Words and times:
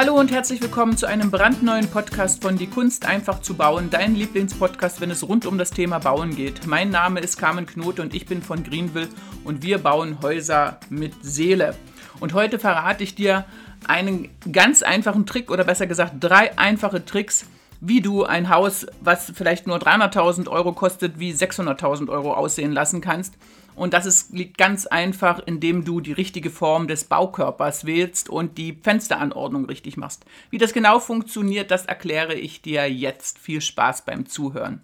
Hallo 0.00 0.14
und 0.14 0.32
herzlich 0.32 0.62
willkommen 0.62 0.96
zu 0.96 1.04
einem 1.04 1.30
brandneuen 1.30 1.86
Podcast 1.86 2.40
von 2.40 2.56
Die 2.56 2.68
Kunst 2.68 3.04
einfach 3.04 3.42
zu 3.42 3.52
bauen, 3.52 3.90
dein 3.90 4.14
Lieblingspodcast, 4.14 5.02
wenn 5.02 5.10
es 5.10 5.28
rund 5.28 5.44
um 5.44 5.58
das 5.58 5.72
Thema 5.72 5.98
Bauen 5.98 6.34
geht. 6.34 6.66
Mein 6.66 6.88
Name 6.88 7.20
ist 7.20 7.36
Carmen 7.36 7.66
Knote 7.66 8.00
und 8.00 8.14
ich 8.14 8.24
bin 8.24 8.40
von 8.40 8.64
Greenville 8.64 9.10
und 9.44 9.62
wir 9.62 9.76
bauen 9.76 10.16
Häuser 10.22 10.80
mit 10.88 11.12
Seele. 11.20 11.76
Und 12.18 12.32
heute 12.32 12.58
verrate 12.58 13.04
ich 13.04 13.14
dir 13.14 13.44
einen 13.88 14.30
ganz 14.50 14.80
einfachen 14.80 15.26
Trick 15.26 15.50
oder 15.50 15.64
besser 15.64 15.86
gesagt 15.86 16.14
drei 16.18 16.56
einfache 16.56 17.04
Tricks, 17.04 17.44
wie 17.82 18.00
du 18.00 18.24
ein 18.24 18.48
Haus, 18.48 18.86
was 19.02 19.30
vielleicht 19.34 19.66
nur 19.66 19.76
300.000 19.76 20.48
Euro 20.48 20.72
kostet, 20.72 21.18
wie 21.18 21.34
600.000 21.34 22.08
Euro 22.08 22.32
aussehen 22.32 22.72
lassen 22.72 23.02
kannst. 23.02 23.34
Und 23.74 23.94
das 23.94 24.06
ist, 24.06 24.32
liegt 24.32 24.58
ganz 24.58 24.86
einfach, 24.86 25.40
indem 25.46 25.84
du 25.84 26.00
die 26.00 26.12
richtige 26.12 26.50
Form 26.50 26.88
des 26.88 27.04
Baukörpers 27.04 27.86
wählst 27.86 28.28
und 28.28 28.58
die 28.58 28.78
Fensteranordnung 28.82 29.66
richtig 29.66 29.96
machst. 29.96 30.24
Wie 30.50 30.58
das 30.58 30.72
genau 30.72 30.98
funktioniert, 30.98 31.70
das 31.70 31.86
erkläre 31.86 32.34
ich 32.34 32.62
dir 32.62 32.90
jetzt. 32.90 33.38
Viel 33.38 33.60
Spaß 33.60 34.04
beim 34.04 34.26
Zuhören. 34.26 34.82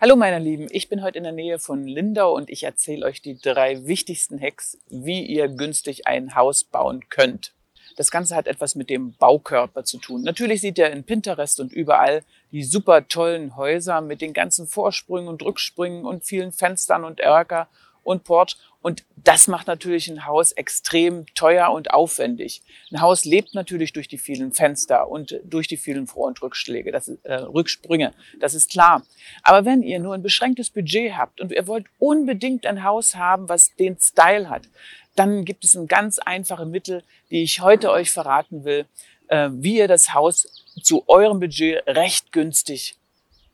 Hallo 0.00 0.16
meine 0.16 0.38
Lieben, 0.38 0.66
ich 0.70 0.88
bin 0.88 1.02
heute 1.02 1.18
in 1.18 1.24
der 1.24 1.32
Nähe 1.32 1.58
von 1.58 1.86
Lindau 1.86 2.34
und 2.34 2.48
ich 2.48 2.62
erzähle 2.62 3.04
euch 3.04 3.20
die 3.20 3.38
drei 3.38 3.86
wichtigsten 3.86 4.40
Hacks, 4.40 4.78
wie 4.88 5.26
ihr 5.26 5.48
günstig 5.48 6.06
ein 6.06 6.34
Haus 6.34 6.64
bauen 6.64 7.10
könnt. 7.10 7.52
Das 7.96 8.10
Ganze 8.10 8.34
hat 8.34 8.46
etwas 8.46 8.76
mit 8.76 8.88
dem 8.88 9.12
Baukörper 9.18 9.84
zu 9.84 9.98
tun. 9.98 10.22
Natürlich 10.22 10.62
sieht 10.62 10.78
ihr 10.78 10.90
in 10.90 11.04
Pinterest 11.04 11.60
und 11.60 11.70
überall 11.70 12.22
die 12.50 12.64
super 12.64 13.08
tollen 13.08 13.56
Häuser 13.56 14.00
mit 14.00 14.22
den 14.22 14.32
ganzen 14.32 14.66
Vorsprüngen 14.66 15.28
und 15.28 15.42
Rücksprüngen 15.42 16.06
und 16.06 16.24
vielen 16.24 16.52
Fenstern 16.52 17.04
und 17.04 17.20
Erker 17.20 17.68
und 18.02 18.24
Porch. 18.24 18.56
Und 18.82 19.04
das 19.16 19.46
macht 19.46 19.66
natürlich 19.66 20.08
ein 20.08 20.24
Haus 20.24 20.52
extrem 20.52 21.26
teuer 21.34 21.70
und 21.70 21.90
aufwendig. 21.90 22.62
Ein 22.90 23.02
Haus 23.02 23.24
lebt 23.24 23.54
natürlich 23.54 23.92
durch 23.92 24.08
die 24.08 24.16
vielen 24.16 24.52
Fenster 24.52 25.08
und 25.08 25.38
durch 25.44 25.68
die 25.68 25.76
vielen 25.76 26.06
Vor- 26.06 26.28
und 26.28 26.40
Rückschläge, 26.40 26.90
das 26.90 27.08
äh, 27.24 27.34
Rücksprünge. 27.34 28.14
Das 28.38 28.54
ist 28.54 28.70
klar. 28.70 29.02
Aber 29.42 29.66
wenn 29.66 29.82
ihr 29.82 29.98
nur 29.98 30.14
ein 30.14 30.22
beschränktes 30.22 30.70
Budget 30.70 31.14
habt 31.16 31.40
und 31.40 31.52
ihr 31.52 31.66
wollt 31.66 31.86
unbedingt 31.98 32.64
ein 32.64 32.82
Haus 32.82 33.14
haben, 33.16 33.48
was 33.50 33.74
den 33.76 33.98
Style 34.00 34.48
hat, 34.48 34.62
dann 35.14 35.44
gibt 35.44 35.64
es 35.64 35.74
ein 35.74 35.86
ganz 35.86 36.18
einfache 36.18 36.64
Mittel, 36.64 37.02
die 37.30 37.42
ich 37.42 37.60
heute 37.60 37.90
euch 37.90 38.10
verraten 38.10 38.64
will, 38.64 38.86
äh, 39.28 39.50
wie 39.52 39.76
ihr 39.76 39.88
das 39.88 40.14
Haus 40.14 40.46
zu 40.82 41.04
eurem 41.06 41.40
Budget 41.40 41.86
recht 41.86 42.32
günstig 42.32 42.96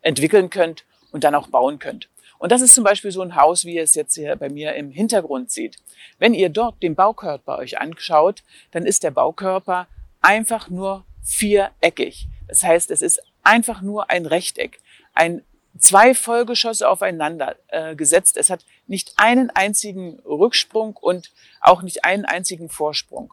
entwickeln 0.02 0.50
könnt 0.50 0.84
und 1.10 1.24
dann 1.24 1.34
auch 1.34 1.48
bauen 1.48 1.78
könnt. 1.78 2.08
Und 2.38 2.52
das 2.52 2.62
ist 2.62 2.74
zum 2.74 2.84
Beispiel 2.84 3.10
so 3.10 3.22
ein 3.22 3.36
Haus, 3.36 3.64
wie 3.64 3.76
ihr 3.76 3.82
es 3.82 3.94
jetzt 3.94 4.14
hier 4.14 4.36
bei 4.36 4.48
mir 4.48 4.74
im 4.74 4.90
Hintergrund 4.90 5.50
seht. 5.50 5.76
Wenn 6.18 6.34
ihr 6.34 6.48
dort 6.48 6.82
den 6.82 6.94
Baukörper 6.94 7.58
euch 7.58 7.78
anschaut, 7.78 8.42
dann 8.70 8.86
ist 8.86 9.02
der 9.02 9.10
Baukörper 9.10 9.86
einfach 10.20 10.68
nur 10.68 11.04
viereckig. 11.22 12.28
Das 12.48 12.62
heißt, 12.62 12.90
es 12.90 13.02
ist 13.02 13.20
einfach 13.42 13.80
nur 13.82 14.10
ein 14.10 14.26
Rechteck. 14.26 14.80
Ein 15.14 15.42
zwei 15.78 16.14
Vollgeschosse 16.14 16.88
aufeinander 16.88 17.56
äh, 17.68 17.94
gesetzt. 17.94 18.36
Es 18.36 18.50
hat 18.50 18.64
nicht 18.86 19.14
einen 19.16 19.50
einzigen 19.50 20.20
Rücksprung 20.20 20.96
und 20.96 21.32
auch 21.60 21.82
nicht 21.82 22.04
einen 22.04 22.24
einzigen 22.24 22.68
Vorsprung. 22.68 23.32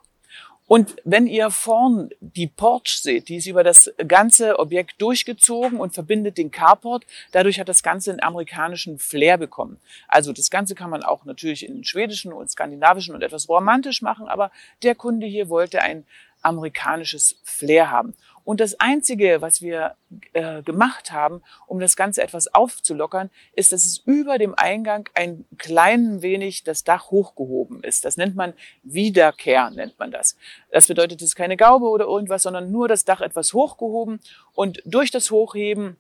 Und 0.68 0.96
wenn 1.04 1.28
ihr 1.28 1.52
vorn 1.52 2.10
die 2.20 2.48
Porch 2.48 3.00
seht, 3.02 3.28
die 3.28 3.36
ist 3.36 3.48
über 3.48 3.64
das 3.64 3.92
ganze 4.08 4.60
Objekt 4.60 5.02
durchgezogen 5.02 5.80
und 5.80 5.94
verbindet 5.94 6.38
den 6.38 6.52
Carport. 6.52 7.06
Dadurch 7.32 7.60
hat 7.60 7.68
das 7.68 7.84
Ganze 7.84 8.12
einen 8.12 8.24
amerikanischen 8.24 8.98
Flair 8.98 9.38
bekommen. 9.38 9.80
Also 10.08 10.32
das 10.32 10.50
Ganze 10.50 10.74
kann 10.74 10.90
man 10.90 11.04
auch 11.04 11.26
natürlich 11.26 11.68
in 11.68 11.84
schwedischen 11.84 12.32
und 12.32 12.50
skandinavischen 12.50 13.14
und 13.14 13.22
etwas 13.22 13.50
romantisch 13.50 14.02
machen, 14.02 14.28
aber 14.28 14.52
der 14.84 14.96
Kunde 14.96 15.28
hier 15.28 15.50
wollte 15.50 15.82
ein 15.82 16.06
amerikanisches 16.44 17.40
Flair 17.44 17.90
haben. 17.90 18.14
Und 18.46 18.60
das 18.60 18.80
Einzige, 18.80 19.42
was 19.42 19.62
wir 19.62 19.96
äh, 20.34 20.62
gemacht 20.64 21.12
haben, 21.12 21.42
um 21.66 21.80
das 21.80 21.96
Ganze 21.96 22.22
etwas 22.22 22.54
aufzulockern, 22.54 23.30
ist, 23.54 23.72
dass 23.72 23.86
es 23.86 24.00
über 24.06 24.38
dem 24.38 24.54
Eingang 24.56 25.10
ein 25.14 25.46
klein 25.58 26.22
wenig 26.22 26.64
das 26.64 26.84
Dach 26.84 27.10
hochgehoben 27.10 27.84
ist. 27.84 28.04
Das 28.04 28.18
nennt 28.18 28.36
man 28.36 28.54
Wiederkehr, 28.84 29.70
nennt 29.70 29.98
man 29.98 30.12
das. 30.12 30.36
Das 30.72 30.88
bedeutet, 30.88 31.22
es 31.22 31.30
ist 31.30 31.36
keine 31.36 31.56
Gaube 31.56 31.88
oder 31.88 32.06
irgendwas, 32.06 32.44
sondern 32.44 32.72
nur 32.72 32.88
das 32.90 33.06
Dach 33.06 33.22
etwas 33.22 33.54
hochgehoben. 33.54 34.20
Und 34.54 34.82
durch 34.86 35.10
das 35.10 35.32
Hochheben 35.32 35.96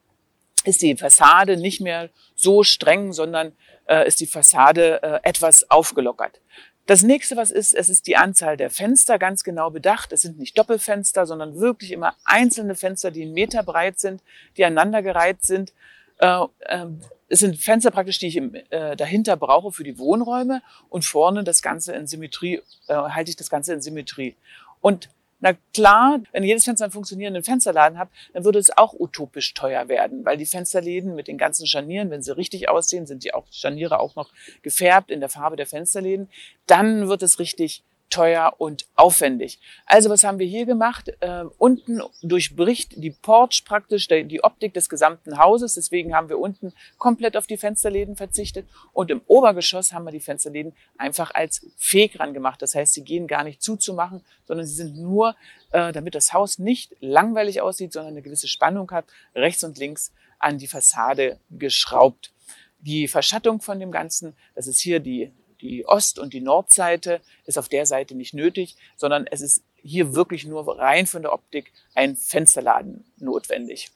ist 0.65 0.81
die 0.81 0.95
Fassade 0.97 1.57
nicht 1.57 1.81
mehr 1.81 2.09
so 2.35 2.63
streng, 2.63 3.13
sondern 3.13 3.53
äh, 3.87 4.07
ist 4.07 4.19
die 4.19 4.27
Fassade 4.27 5.01
äh, 5.01 5.19
etwas 5.23 5.69
aufgelockert. 5.69 6.41
Das 6.85 7.01
nächste, 7.01 7.37
was 7.37 7.49
ist, 7.49 7.73
es 7.73 7.87
ist 7.87 8.07
die 8.07 8.17
Anzahl 8.17 8.57
der 8.57 8.69
Fenster 8.69 9.17
ganz 9.17 9.43
genau 9.43 9.69
bedacht. 9.69 10.11
Es 10.11 10.21
sind 10.21 10.37
nicht 10.37 10.57
Doppelfenster, 10.57 11.25
sondern 11.25 11.59
wirklich 11.59 11.91
immer 11.91 12.15
einzelne 12.25 12.75
Fenster, 12.75 13.09
die 13.09 13.23
einen 13.23 13.33
Meter 13.33 13.63
breit 13.63 13.99
sind, 13.99 14.21
die 14.57 14.65
aneinandergereiht 14.65 15.43
sind. 15.43 15.71
Äh, 16.17 16.43
äh, 16.59 16.87
es 17.29 17.39
sind 17.39 17.57
Fenster 17.57 17.89
praktisch, 17.89 18.19
die 18.19 18.27
ich 18.27 18.37
äh, 18.37 18.95
dahinter 18.97 19.37
brauche 19.37 19.71
für 19.71 19.85
die 19.85 19.97
Wohnräume 19.97 20.61
und 20.89 21.05
vorne 21.05 21.45
das 21.45 21.61
Ganze 21.61 21.93
in 21.93 22.05
Symmetrie, 22.05 22.61
äh, 22.87 22.93
halte 22.93 23.29
ich 23.31 23.37
das 23.37 23.49
Ganze 23.49 23.73
in 23.73 23.81
Symmetrie. 23.81 24.35
Und 24.81 25.09
na 25.43 25.55
klar, 25.73 26.21
wenn 26.31 26.43
jedes 26.43 26.63
Fenster 26.63 26.85
einen 26.85 26.93
funktionierenden 26.93 27.43
Fensterladen 27.43 27.99
hat, 27.99 28.07
dann 28.31 28.45
würde 28.45 28.59
es 28.59 28.77
auch 28.77 28.93
utopisch 28.93 29.53
teuer 29.53 29.89
werden, 29.89 30.23
weil 30.23 30.37
die 30.37 30.45
Fensterläden 30.45 31.15
mit 31.15 31.27
den 31.27 31.37
ganzen 31.37 31.67
Scharnieren, 31.67 32.09
wenn 32.11 32.23
sie 32.23 32.33
richtig 32.33 32.69
aussehen, 32.69 33.05
sind 33.05 33.25
die 33.25 33.33
auch 33.33 33.45
Scharniere 33.51 33.99
auch 33.99 34.15
noch 34.15 34.31
gefärbt 34.61 35.11
in 35.11 35.19
der 35.19 35.27
Farbe 35.27 35.57
der 35.57 35.65
Fensterläden, 35.65 36.29
dann 36.65 37.09
wird 37.09 37.23
es 37.23 37.39
richtig 37.39 37.83
teuer 38.09 38.53
und 38.59 38.85
aufwendig. 38.95 39.59
Also 39.85 40.09
was 40.09 40.23
haben 40.23 40.37
wir 40.37 40.45
hier 40.45 40.65
gemacht? 40.65 41.11
Äh, 41.19 41.45
unten 41.57 42.01
durchbricht 42.21 42.93
die 42.95 43.09
Porch 43.09 43.63
praktisch 43.65 44.07
die 44.07 44.43
Optik 44.43 44.73
des 44.73 44.87
gesamten 44.87 45.37
Hauses. 45.39 45.73
Deswegen 45.73 46.13
haben 46.13 46.29
wir 46.29 46.37
unten 46.37 46.73
komplett 46.97 47.35
auf 47.35 47.47
die 47.47 47.57
Fensterläden 47.57 48.15
verzichtet. 48.15 48.67
Und 48.91 49.09
im 49.09 49.21
Obergeschoss 49.27 49.93
haben 49.93 50.05
wir 50.05 50.11
die 50.11 50.19
Fensterläden 50.19 50.73
einfach 50.97 51.33
als 51.33 51.65
Fegran 51.77 52.33
gemacht. 52.33 52.61
Das 52.61 52.75
heißt, 52.75 52.93
sie 52.93 53.03
gehen 53.03 53.27
gar 53.27 53.43
nicht 53.43 53.63
zuzumachen, 53.63 54.23
sondern 54.45 54.67
sie 54.67 54.75
sind 54.75 54.97
nur, 54.97 55.35
äh, 55.71 55.91
damit 55.91 56.13
das 56.13 56.33
Haus 56.33 56.59
nicht 56.59 56.95
langweilig 56.99 57.61
aussieht, 57.61 57.93
sondern 57.93 58.13
eine 58.13 58.21
gewisse 58.21 58.47
Spannung 58.47 58.91
hat, 58.91 59.05
rechts 59.33 59.63
und 59.63 59.77
links 59.77 60.11
an 60.37 60.57
die 60.57 60.67
Fassade 60.67 61.39
geschraubt. 61.49 62.31
Die 62.79 63.07
Verschattung 63.07 63.61
von 63.61 63.79
dem 63.79 63.91
Ganzen, 63.91 64.35
das 64.55 64.67
ist 64.67 64.81
hier 64.81 64.99
die 64.99 65.31
die 65.63 65.85
Ost- 65.87 66.19
und 66.19 66.33
die 66.33 66.41
Nordseite 66.41 67.21
ist 67.45 67.57
auf 67.57 67.69
der 67.69 67.85
Seite 67.85 68.15
nicht 68.15 68.33
nötig, 68.33 68.75
sondern 68.97 69.25
es 69.27 69.41
ist 69.41 69.63
hier 69.77 70.13
wirklich 70.13 70.45
nur 70.45 70.67
rein 70.77 71.07
von 71.07 71.21
der 71.21 71.33
Optik 71.33 71.71
ein 71.95 72.15
Fensterladen 72.15 73.05
notwendig. 73.17 73.91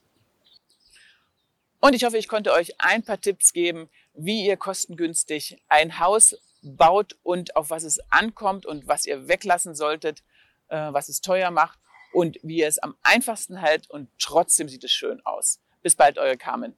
Und 1.79 1.93
ich 1.93 2.03
hoffe, 2.03 2.17
ich 2.17 2.27
konnte 2.27 2.53
euch 2.53 2.79
ein 2.79 3.03
paar 3.03 3.21
Tipps 3.21 3.53
geben, 3.53 3.89
wie 4.13 4.45
ihr 4.45 4.57
kostengünstig 4.57 5.61
ein 5.67 5.99
Haus 5.99 6.35
baut 6.63 7.17
und 7.21 7.55
auf 7.55 7.69
was 7.69 7.83
es 7.83 7.99
ankommt 8.11 8.65
und 8.65 8.87
was 8.87 9.05
ihr 9.05 9.27
weglassen 9.27 9.75
solltet, 9.75 10.23
äh, 10.69 10.91
was 10.91 11.09
es 11.09 11.21
teuer 11.21 11.51
macht 11.51 11.79
und 12.13 12.39
wie 12.41 12.59
ihr 12.59 12.67
es 12.67 12.79
am 12.79 12.95
einfachsten 13.03 13.57
hält 13.57 13.89
und 13.89 14.09
trotzdem 14.19 14.69
sieht 14.69 14.83
es 14.83 14.91
schön 14.91 15.23
aus. 15.25 15.59
Bis 15.83 15.95
bald, 15.95 16.17
eure 16.17 16.37
Carmen. 16.37 16.75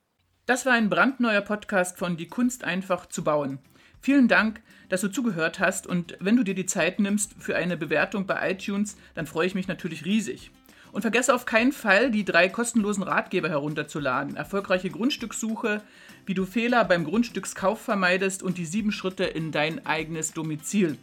Das 0.48 0.66
war 0.66 0.74
ein 0.74 0.90
brandneuer 0.90 1.42
Podcast 1.42 1.98
von 1.98 2.18
Die 2.18 2.28
Kunst 2.28 2.64
einfach 2.64 3.06
zu 3.06 3.24
bauen. 3.24 3.60
Vielen 4.02 4.28
Dank, 4.28 4.62
dass 4.90 5.02
du 5.02 5.10
zugehört 5.10 5.60
hast 5.60 5.88
und 5.88 6.18
wenn 6.20 6.36
du 6.36 6.44
dir 6.44 6.56
die 6.56 6.66
Zeit 6.66 7.00
nimmst 7.00 7.36
für 7.38 7.56
eine 7.56 7.78
Bewertung 7.78 8.26
bei 8.26 8.52
iTunes, 8.52 8.98
dann 9.14 9.28
freue 9.28 9.48
ich 9.48 9.56
mich 9.56 9.68
natürlich 9.68 10.06
riesig. 10.06 10.52
Und 10.92 11.02
vergesse 11.02 11.36
auf 11.36 11.46
keinen 11.46 11.72
Fall, 11.72 12.10
die 12.10 12.26
drei 12.26 12.50
kostenlosen 12.50 13.04
Ratgeber 13.04 13.50
herunterzuladen. 13.50 14.36
Erfolgreiche 14.36 14.90
Grundstückssuche, 14.90 15.84
wie 16.26 16.34
du 16.34 16.46
Fehler 16.46 16.84
beim 16.84 17.04
Grundstückskauf 17.04 17.80
vermeidest 17.80 18.42
und 18.42 18.58
die 18.58 18.66
sieben 18.66 18.92
Schritte 18.92 19.26
in 19.26 19.52
dein 19.52 19.86
eigenes 19.86 20.34
Domizil. 20.34 20.98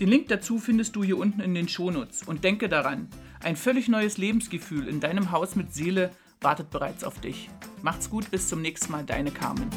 Den 0.00 0.08
Link 0.08 0.26
dazu 0.28 0.58
findest 0.58 0.96
du 0.96 1.04
hier 1.04 1.18
unten 1.18 1.40
in 1.40 1.54
den 1.54 1.68
Shownotes. 1.68 2.24
Und 2.24 2.42
denke 2.42 2.68
daran, 2.68 3.06
ein 3.44 3.54
völlig 3.54 3.88
neues 3.88 4.18
Lebensgefühl 4.18 4.88
in 4.88 4.98
deinem 4.98 5.30
Haus 5.30 5.54
mit 5.54 5.72
Seele 5.72 6.10
wartet 6.40 6.70
bereits 6.70 7.04
auf 7.04 7.20
dich. 7.20 7.48
Macht's 7.82 8.10
gut, 8.10 8.30
bis 8.32 8.48
zum 8.48 8.60
nächsten 8.60 8.90
Mal, 8.90 9.04
deine 9.04 9.30
Carmen. 9.30 9.70